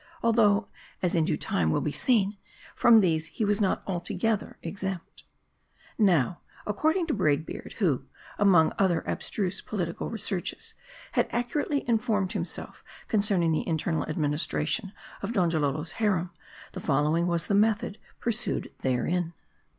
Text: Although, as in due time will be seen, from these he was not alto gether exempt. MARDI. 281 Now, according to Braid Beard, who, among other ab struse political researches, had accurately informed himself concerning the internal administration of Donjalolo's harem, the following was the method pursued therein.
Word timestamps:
Although, 0.23 0.67
as 1.03 1.13
in 1.13 1.25
due 1.25 1.37
time 1.37 1.69
will 1.69 1.79
be 1.79 1.91
seen, 1.91 2.35
from 2.75 3.01
these 3.01 3.27
he 3.27 3.45
was 3.45 3.61
not 3.61 3.83
alto 3.87 4.15
gether 4.15 4.57
exempt. 4.63 5.25
MARDI. 5.99 6.07
281 6.07 6.15
Now, 6.17 6.39
according 6.65 7.05
to 7.05 7.13
Braid 7.13 7.45
Beard, 7.45 7.73
who, 7.73 8.05
among 8.39 8.73
other 8.79 9.07
ab 9.07 9.19
struse 9.19 9.63
political 9.63 10.09
researches, 10.09 10.73
had 11.11 11.27
accurately 11.31 11.87
informed 11.87 12.33
himself 12.33 12.83
concerning 13.07 13.51
the 13.51 13.67
internal 13.67 14.01
administration 14.07 14.91
of 15.21 15.33
Donjalolo's 15.33 15.91
harem, 15.91 16.31
the 16.71 16.79
following 16.79 17.27
was 17.27 17.45
the 17.45 17.53
method 17.53 17.99
pursued 18.19 18.71
therein. 18.79 19.33